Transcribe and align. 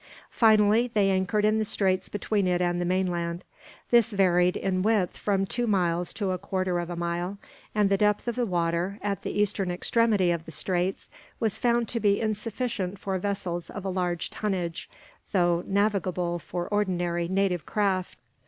Finally 0.31 0.89
they 0.95 1.11
anchored 1.11 1.45
in 1.45 1.59
the 1.59 1.63
straits 1.63 2.09
between 2.09 2.47
it 2.47 2.59
and 2.59 2.81
the 2.81 2.85
mainland. 2.85 3.43
This 3.91 4.13
varied, 4.13 4.57
in 4.57 4.81
width, 4.81 5.15
from 5.15 5.45
two 5.45 5.67
miles 5.67 6.11
to 6.13 6.31
a 6.31 6.39
quarter 6.39 6.79
of 6.79 6.89
a 6.89 6.95
mile; 6.95 7.37
and 7.75 7.87
the 7.91 7.97
depth 7.99 8.27
of 8.27 8.35
water, 8.49 8.97
at 9.03 9.21
the 9.21 9.39
eastern 9.39 9.69
extremity 9.69 10.31
of 10.31 10.45
the 10.45 10.51
straits, 10.51 11.11
was 11.39 11.59
found 11.59 11.87
to 11.89 11.99
be 11.99 12.19
insufficient 12.19 12.97
for 12.97 13.15
vessels 13.19 13.69
of 13.69 13.85
a 13.85 13.89
large 13.89 14.31
tonnage, 14.31 14.89
though 15.33 15.63
navigable 15.67 16.39
for 16.39 16.67
ordinary 16.69 17.27
native 17.27 17.67
craft. 17.67 18.17